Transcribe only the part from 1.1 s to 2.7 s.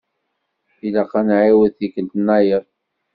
ad nɛiwed tikelt-nnayeḍ.